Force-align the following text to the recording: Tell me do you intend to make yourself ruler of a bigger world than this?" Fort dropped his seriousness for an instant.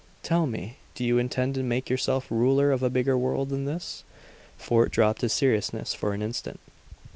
Tell 0.23 0.47
me 0.47 0.77
do 0.95 1.05
you 1.05 1.19
intend 1.19 1.53
to 1.53 1.61
make 1.61 1.87
yourself 1.87 2.25
ruler 2.31 2.71
of 2.71 2.81
a 2.81 2.89
bigger 2.89 3.15
world 3.15 3.49
than 3.49 3.65
this?" 3.65 4.03
Fort 4.57 4.89
dropped 4.91 5.21
his 5.21 5.31
seriousness 5.31 5.93
for 5.93 6.13
an 6.15 6.23
instant. 6.23 6.59